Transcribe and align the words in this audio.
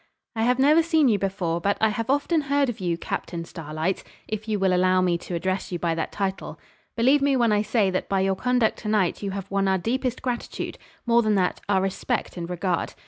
'I 0.35 0.41
have 0.41 0.57
never 0.57 0.81
seen 0.81 1.09
you 1.09 1.19
before, 1.19 1.61
but 1.61 1.77
I 1.79 1.89
have 1.89 2.09
often 2.09 2.41
heard 2.41 2.69
of 2.69 2.79
you, 2.79 2.97
Captain 2.97 3.45
Starlight, 3.45 4.03
if 4.27 4.47
you 4.47 4.57
will 4.57 4.73
allow 4.73 4.99
me 4.99 5.15
to 5.19 5.35
address 5.35 5.71
you 5.71 5.77
by 5.77 5.93
that 5.93 6.11
title. 6.11 6.59
Believe 6.97 7.21
me 7.21 7.37
when 7.37 7.51
I 7.51 7.61
say 7.61 7.91
that 7.91 8.09
by 8.09 8.21
your 8.21 8.35
conduct 8.35 8.79
to 8.79 8.87
night 8.87 9.21
you 9.21 9.29
have 9.29 9.51
won 9.51 9.67
our 9.67 9.77
deepest 9.77 10.23
gratitude 10.23 10.79
more 11.05 11.21
than 11.21 11.35
that, 11.35 11.61
our 11.69 11.83
respect 11.83 12.35
and 12.35 12.49
regard. 12.49 12.95